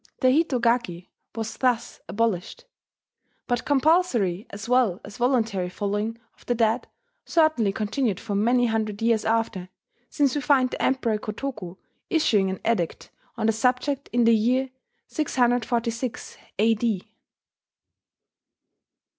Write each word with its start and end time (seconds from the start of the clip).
The 0.21 0.29
hitogaki, 0.29 1.09
was 1.35 1.57
thus 1.57 1.99
abolished; 2.09 2.65
but 3.45 3.65
compulsory 3.65 4.47
as 4.49 4.67
well 4.67 4.99
as 5.05 5.17
voluntary 5.17 5.69
following 5.69 6.17
of 6.33 6.43
the 6.47 6.55
dead 6.55 6.87
certainly 7.23 7.71
continued 7.71 8.19
for 8.19 8.33
many 8.33 8.65
hundred 8.65 9.03
years 9.03 9.23
after, 9.25 9.69
since 10.09 10.33
we 10.33 10.41
find 10.41 10.71
the 10.71 10.81
Emperor 10.81 11.19
Kotoku 11.19 11.77
issuing 12.09 12.49
an 12.49 12.59
edict 12.65 13.11
on 13.37 13.45
the 13.45 13.53
subject 13.53 14.09
in 14.11 14.23
the 14.23 14.35
year 14.35 14.71
646 15.05 16.35
A.D. 16.57 17.11